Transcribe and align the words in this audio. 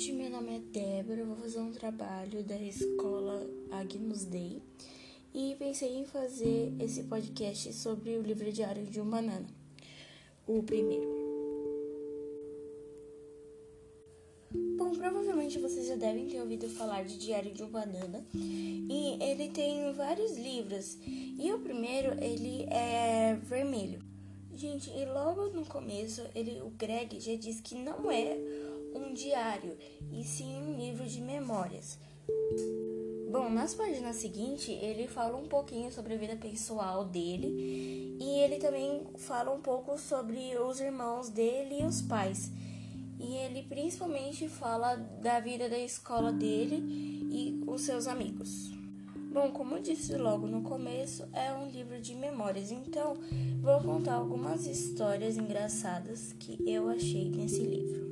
gente, 0.00 0.12
meu 0.12 0.30
nome 0.30 0.56
é 0.56 0.58
Débora, 0.60 1.26
vou 1.26 1.36
fazer 1.36 1.58
um 1.58 1.72
trabalho 1.72 2.42
da 2.42 2.56
escola 2.56 3.46
Agnus 3.70 4.24
Dei 4.24 4.62
e 5.34 5.54
pensei 5.58 5.94
em 5.94 6.06
fazer 6.06 6.72
esse 6.80 7.02
podcast 7.02 7.70
sobre 7.74 8.16
o 8.16 8.22
livro 8.22 8.50
diário 8.50 8.86
de 8.86 8.98
um 8.98 9.04
banana, 9.04 9.46
o 10.46 10.62
primeiro. 10.62 11.06
Bom, 14.78 14.92
provavelmente 14.92 15.58
vocês 15.58 15.86
já 15.86 15.96
devem 15.96 16.26
ter 16.26 16.40
ouvido 16.40 16.66
falar 16.70 17.04
de 17.04 17.18
Diário 17.18 17.52
de 17.52 17.62
um 17.62 17.68
Banana 17.68 18.24
e 18.32 19.22
ele 19.22 19.50
tem 19.50 19.92
vários 19.92 20.34
livros 20.34 20.96
e 21.04 21.52
o 21.52 21.58
primeiro 21.58 22.12
ele 22.24 22.64
é 22.70 23.38
vermelho. 23.42 24.02
Gente, 24.54 24.88
e 24.90 25.04
logo 25.04 25.48
no 25.48 25.66
começo 25.66 26.22
ele, 26.34 26.58
o 26.62 26.70
Greg 26.70 27.20
já 27.20 27.34
disse 27.36 27.60
que 27.60 27.74
não 27.74 28.10
é 28.10 28.38
um 28.94 29.12
diário, 29.12 29.76
e 30.12 30.24
sim 30.24 30.56
um 30.62 30.76
livro 30.76 31.06
de 31.06 31.20
memórias. 31.20 31.98
Bom, 33.30 33.48
nas 33.48 33.74
páginas 33.74 34.16
seguintes, 34.16 34.68
ele 34.82 35.06
fala 35.06 35.36
um 35.36 35.46
pouquinho 35.46 35.92
sobre 35.92 36.14
a 36.14 36.16
vida 36.16 36.34
pessoal 36.34 37.04
dele 37.04 38.16
e 38.20 38.40
ele 38.40 38.56
também 38.56 39.06
fala 39.18 39.52
um 39.52 39.60
pouco 39.60 39.96
sobre 39.96 40.58
os 40.58 40.80
irmãos 40.80 41.28
dele 41.28 41.80
e 41.80 41.84
os 41.84 42.02
pais. 42.02 42.50
E 43.20 43.36
ele 43.36 43.62
principalmente 43.62 44.48
fala 44.48 44.96
da 44.96 45.38
vida 45.38 45.68
da 45.68 45.78
escola 45.78 46.32
dele 46.32 46.82
e 47.30 47.62
os 47.68 47.82
seus 47.82 48.08
amigos. 48.08 48.72
Bom, 49.32 49.52
como 49.52 49.76
eu 49.76 49.82
disse 49.82 50.16
logo 50.16 50.48
no 50.48 50.62
começo, 50.62 51.22
é 51.32 51.52
um 51.52 51.68
livro 51.70 52.00
de 52.00 52.16
memórias, 52.16 52.72
então 52.72 53.14
vou 53.62 53.80
contar 53.80 54.14
algumas 54.14 54.66
histórias 54.66 55.36
engraçadas 55.36 56.32
que 56.32 56.58
eu 56.68 56.88
achei 56.88 57.28
nesse 57.28 57.62
livro. 57.62 58.09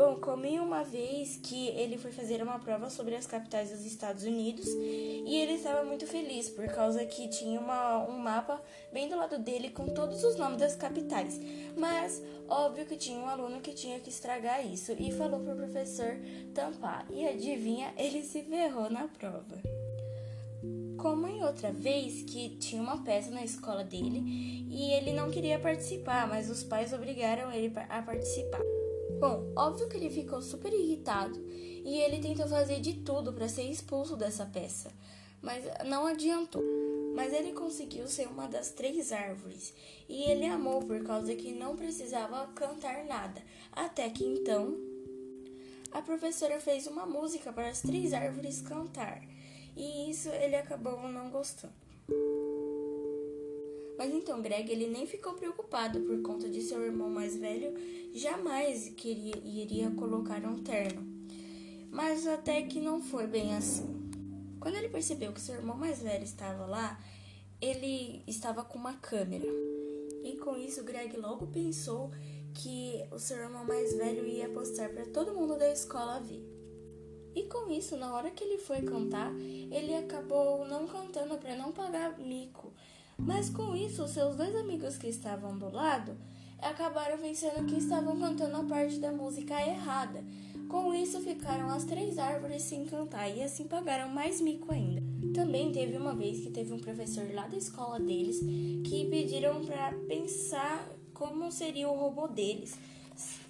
Bom, 0.00 0.16
comi 0.16 0.58
uma 0.58 0.82
vez 0.82 1.38
que 1.42 1.68
ele 1.68 1.98
foi 1.98 2.10
fazer 2.10 2.42
uma 2.42 2.58
prova 2.58 2.88
sobre 2.88 3.14
as 3.14 3.26
capitais 3.26 3.68
dos 3.68 3.84
Estados 3.84 4.24
Unidos 4.24 4.66
e 4.66 5.36
ele 5.42 5.52
estava 5.52 5.84
muito 5.84 6.06
feliz 6.06 6.48
por 6.48 6.66
causa 6.68 7.04
que 7.04 7.28
tinha 7.28 7.60
uma, 7.60 7.98
um 8.08 8.18
mapa 8.18 8.62
bem 8.90 9.10
do 9.10 9.16
lado 9.18 9.38
dele 9.38 9.68
com 9.68 9.88
todos 9.88 10.24
os 10.24 10.36
nomes 10.36 10.58
das 10.58 10.74
capitais. 10.74 11.38
Mas 11.76 12.22
óbvio 12.48 12.86
que 12.86 12.96
tinha 12.96 13.18
um 13.18 13.28
aluno 13.28 13.60
que 13.60 13.74
tinha 13.74 14.00
que 14.00 14.08
estragar 14.08 14.66
isso 14.66 14.92
e 14.98 15.12
falou 15.12 15.40
para 15.40 15.52
o 15.52 15.56
professor 15.56 16.16
tampar. 16.54 17.04
E 17.10 17.28
adivinha, 17.28 17.92
ele 17.98 18.22
se 18.22 18.40
ferrou 18.40 18.88
na 18.88 19.06
prova. 19.06 19.60
Como 20.96 21.28
em 21.28 21.44
outra 21.44 21.70
vez 21.72 22.22
que 22.22 22.56
tinha 22.56 22.80
uma 22.80 23.04
peça 23.04 23.30
na 23.30 23.44
escola 23.44 23.84
dele 23.84 24.22
e 24.70 24.92
ele 24.92 25.12
não 25.12 25.30
queria 25.30 25.58
participar, 25.58 26.26
mas 26.26 26.48
os 26.48 26.62
pais 26.62 26.90
obrigaram 26.94 27.52
ele 27.52 27.70
a 27.90 28.00
participar. 28.00 28.79
Bom, 29.20 29.52
óbvio 29.54 29.86
que 29.86 29.98
ele 29.98 30.08
ficou 30.08 30.40
super 30.40 30.72
irritado 30.72 31.38
e 31.46 32.00
ele 32.00 32.20
tentou 32.20 32.48
fazer 32.48 32.80
de 32.80 32.94
tudo 32.94 33.34
para 33.34 33.50
ser 33.50 33.64
expulso 33.64 34.16
dessa 34.16 34.46
peça, 34.46 34.90
mas 35.42 35.62
não 35.84 36.06
adiantou. 36.06 36.62
Mas 37.14 37.30
ele 37.34 37.52
conseguiu 37.52 38.08
ser 38.08 38.28
uma 38.28 38.48
das 38.48 38.70
três 38.70 39.12
árvores 39.12 39.74
e 40.08 40.22
ele 40.22 40.46
amou 40.46 40.80
por 40.80 41.04
causa 41.04 41.34
que 41.34 41.52
não 41.52 41.76
precisava 41.76 42.46
cantar 42.54 43.04
nada. 43.04 43.42
Até 43.70 44.08
que 44.08 44.24
então 44.24 44.74
a 45.92 46.00
professora 46.00 46.58
fez 46.58 46.86
uma 46.86 47.04
música 47.04 47.52
para 47.52 47.68
as 47.68 47.82
três 47.82 48.14
árvores 48.14 48.62
cantar 48.62 49.20
e 49.76 50.08
isso 50.10 50.30
ele 50.30 50.56
acabou 50.56 50.98
não 51.08 51.28
gostando. 51.28 51.74
Mas 54.00 54.14
então 54.14 54.40
Greg 54.40 54.72
ele 54.72 54.86
nem 54.86 55.06
ficou 55.06 55.34
preocupado 55.34 56.00
por 56.00 56.22
conta 56.22 56.48
de 56.48 56.62
seu 56.62 56.82
irmão 56.82 57.10
mais 57.10 57.36
velho 57.36 57.74
jamais 58.14 58.88
queria 58.96 59.36
iria 59.44 59.90
colocar 59.90 60.42
um 60.46 60.56
terno. 60.56 61.06
Mas 61.90 62.26
até 62.26 62.62
que 62.62 62.80
não 62.80 63.02
foi 63.02 63.26
bem 63.26 63.54
assim. 63.54 64.10
Quando 64.58 64.76
ele 64.76 64.88
percebeu 64.88 65.34
que 65.34 65.40
seu 65.40 65.56
irmão 65.56 65.76
mais 65.76 66.00
velho 66.00 66.24
estava 66.24 66.64
lá, 66.64 66.98
ele 67.60 68.22
estava 68.26 68.64
com 68.64 68.78
uma 68.78 68.94
câmera. 68.94 69.44
E 70.24 70.34
com 70.38 70.56
isso 70.56 70.82
Greg 70.82 71.14
logo 71.18 71.48
pensou 71.48 72.10
que 72.54 73.04
o 73.12 73.18
seu 73.18 73.36
irmão 73.36 73.66
mais 73.66 73.94
velho 73.94 74.24
ia 74.24 74.48
postar 74.48 74.88
para 74.88 75.04
todo 75.04 75.34
mundo 75.34 75.58
da 75.58 75.70
escola 75.70 76.20
ver. 76.20 76.42
E 77.34 77.42
com 77.42 77.70
isso, 77.70 77.98
na 77.98 78.14
hora 78.14 78.30
que 78.30 78.42
ele 78.42 78.56
foi 78.56 78.80
cantar, 78.80 79.30
ele 79.70 79.94
acabou 79.94 80.66
não 80.66 80.86
cantando 80.86 81.36
para 81.36 81.54
não 81.54 81.70
pagar 81.70 82.18
mico 82.18 82.72
mas 83.26 83.50
com 83.50 83.74
isso, 83.76 84.06
seus 84.08 84.36
dois 84.36 84.54
amigos 84.56 84.96
que 84.96 85.08
estavam 85.08 85.58
do 85.58 85.70
lado 85.70 86.16
acabaram 86.60 87.16
vencendo 87.16 87.66
que 87.66 87.78
estavam 87.78 88.18
cantando 88.18 88.56
a 88.56 88.64
parte 88.64 88.98
da 88.98 89.10
música 89.10 89.60
errada. 89.60 90.22
Com 90.68 90.94
isso, 90.94 91.20
ficaram 91.20 91.68
as 91.70 91.84
três 91.84 92.18
árvores 92.18 92.62
sem 92.62 92.84
cantar 92.84 93.28
e 93.28 93.42
assim 93.42 93.66
pagaram 93.66 94.08
mais 94.08 94.40
mico 94.40 94.72
ainda. 94.72 95.02
Também 95.34 95.72
teve 95.72 95.96
uma 95.96 96.14
vez 96.14 96.40
que 96.40 96.50
teve 96.50 96.72
um 96.72 96.78
professor 96.78 97.26
lá 97.34 97.46
da 97.46 97.56
escola 97.56 97.98
deles 97.98 98.40
que 98.84 99.08
pediram 99.10 99.64
para 99.64 99.92
pensar 100.06 100.88
como 101.14 101.50
seria 101.50 101.88
o 101.88 101.98
robô 101.98 102.28
deles, 102.28 102.78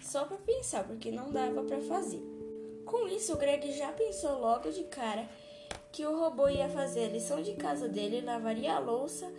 só 0.00 0.24
para 0.24 0.38
pensar, 0.38 0.84
porque 0.84 1.10
não 1.10 1.30
dava 1.30 1.62
para 1.62 1.80
fazer. 1.80 2.22
Com 2.86 3.06
isso, 3.08 3.34
o 3.34 3.36
Greg 3.36 3.72
já 3.72 3.92
pensou 3.92 4.38
logo 4.38 4.70
de 4.70 4.84
cara 4.84 5.28
que 5.92 6.06
o 6.06 6.18
robô 6.18 6.48
ia 6.48 6.68
fazer 6.68 7.04
a 7.04 7.08
lição 7.08 7.42
de 7.42 7.52
casa 7.54 7.88
dele, 7.88 8.22
lavaria 8.22 8.74
a 8.74 8.78
louça, 8.78 9.30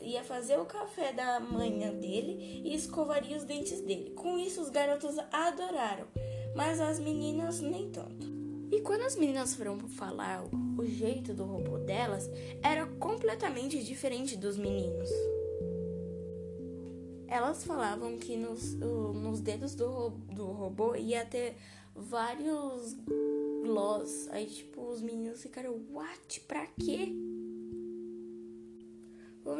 ia 0.00 0.22
fazer 0.24 0.58
o 0.58 0.64
café 0.64 1.12
da 1.12 1.40
manhã 1.40 1.92
dele 1.92 2.62
e 2.64 2.74
escovaria 2.74 3.36
os 3.36 3.44
dentes 3.44 3.80
dele. 3.80 4.10
Com 4.10 4.38
isso, 4.38 4.60
os 4.60 4.70
garotos 4.70 5.16
adoraram, 5.30 6.06
mas 6.54 6.80
as 6.80 6.98
meninas 6.98 7.60
nem 7.60 7.90
tanto. 7.90 8.32
E 8.72 8.80
quando 8.80 9.02
as 9.02 9.16
meninas 9.16 9.54
foram 9.54 9.78
falar 9.80 10.42
o 10.78 10.84
jeito 10.84 11.34
do 11.34 11.44
robô 11.44 11.78
delas, 11.78 12.30
era 12.62 12.86
completamente 12.86 13.82
diferente 13.82 14.36
dos 14.36 14.56
meninos. 14.56 15.10
Elas 17.28 17.64
falavam 17.64 18.18
que 18.18 18.36
nos, 18.36 18.74
nos 18.74 19.40
dedos 19.40 19.74
do, 19.74 20.10
do 20.10 20.46
robô 20.46 20.94
ia 20.94 21.24
ter 21.24 21.54
vários 21.94 22.94
gloss. 23.62 24.28
Aí, 24.30 24.46
tipo, 24.46 24.82
os 24.88 25.02
meninos 25.02 25.42
ficaram, 25.42 25.78
what? 25.92 26.40
Pra 26.40 26.66
quê? 26.78 27.14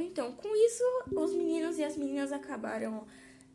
Então, 0.03 0.33
com 0.33 0.55
isso, 0.55 0.85
os 1.13 1.33
meninos 1.33 1.79
e 1.79 1.85
as 1.85 1.97
meninas 1.97 2.33
acabaram 2.33 3.07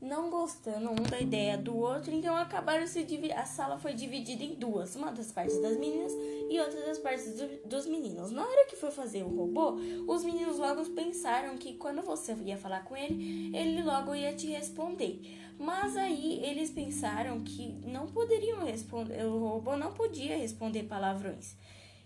não 0.02 0.30
gostando 0.30 0.92
um 0.92 0.96
da 0.96 1.20
ideia 1.20 1.58
do 1.58 1.76
outro, 1.76 2.14
então 2.14 2.36
acabaram 2.36 2.86
se. 2.86 3.06
A 3.36 3.46
sala 3.46 3.80
foi 3.80 3.94
dividida 3.94 4.44
em 4.44 4.54
duas, 4.54 4.96
uma 4.96 5.12
das 5.12 5.32
partes 5.32 5.60
das 5.60 5.78
meninas 5.78 6.14
e 6.50 6.60
outra 6.60 6.86
das 6.86 7.00
partes 7.00 7.34
do, 7.36 7.68
dos 7.68 7.88
meninos. 7.88 8.32
Na 8.32 8.46
hora 8.46 8.68
que 8.68 8.76
foi 8.76 8.92
fazer 8.92 9.24
o 9.24 9.28
robô, 9.28 9.72
os 10.08 10.24
meninos 10.24 10.60
logo 10.60 10.86
pensaram 10.92 11.58
que 11.58 11.74
quando 11.74 12.02
você 12.04 12.34
ia 12.46 12.58
falar 12.58 12.84
com 12.84 12.96
ele, 12.96 13.56
ele 13.56 13.82
logo 13.84 14.14
ia 14.14 14.34
te 14.34 14.48
responder. 14.48 15.20
Mas 15.58 15.98
aí 15.98 16.44
eles 16.46 16.70
pensaram 16.70 17.44
que 17.44 17.74
não 17.84 18.06
poderiam 18.06 18.64
responder, 18.64 19.26
o 19.26 19.40
robô 19.40 19.76
não 19.76 19.94
podia 19.94 20.38
responder 20.38 20.84
palavrões. 20.84 21.56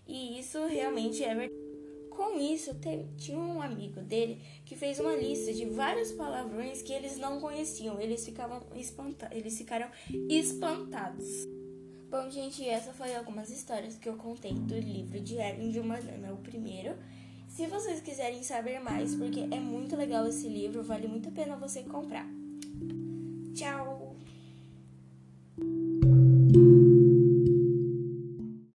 E 0.06 0.38
isso 0.38 0.64
realmente 0.66 1.22
é 1.22 1.34
verdade. 1.34 1.61
Com 2.16 2.38
isso, 2.38 2.76
tinha 3.16 3.38
um 3.38 3.60
amigo 3.60 4.00
dele 4.00 4.40
que 4.64 4.76
fez 4.76 4.98
uma 5.00 5.14
lista 5.14 5.52
de 5.52 5.64
vários 5.66 6.12
palavrões 6.12 6.82
que 6.82 6.92
eles 6.92 7.16
não 7.18 7.40
conheciam. 7.40 8.00
Eles, 8.00 8.24
ficavam 8.24 8.62
espanta 8.74 9.28
eles 9.32 9.56
ficaram 9.56 9.88
espantados. 10.28 11.46
Bom, 12.10 12.30
gente, 12.30 12.68
essa 12.68 12.92
foi 12.92 13.14
algumas 13.16 13.50
histórias 13.50 13.96
que 13.96 14.08
eu 14.08 14.16
contei 14.16 14.52
do 14.52 14.78
livro 14.78 15.18
Diário 15.20 15.72
de 15.72 15.80
uma 15.80 15.98
Dama, 16.00 16.32
o 16.32 16.36
primeiro. 16.38 16.94
Se 17.48 17.66
vocês 17.66 18.00
quiserem 18.00 18.42
saber 18.42 18.80
mais, 18.80 19.14
porque 19.14 19.40
é 19.40 19.60
muito 19.60 19.96
legal 19.96 20.26
esse 20.26 20.48
livro, 20.48 20.82
vale 20.82 21.06
muito 21.06 21.28
a 21.28 21.32
pena 21.32 21.56
você 21.56 21.82
comprar. 21.82 22.26
Tchau! 23.54 24.16